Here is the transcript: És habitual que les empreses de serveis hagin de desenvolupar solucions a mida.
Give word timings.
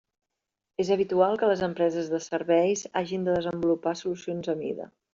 És 0.83 0.89
habitual 0.95 1.37
que 1.43 1.51
les 1.51 1.61
empreses 1.69 2.11
de 2.15 2.21
serveis 2.31 2.85
hagin 3.03 3.31
de 3.31 3.39
desenvolupar 3.39 3.99
solucions 4.05 4.55
a 4.57 4.61
mida. 4.67 4.95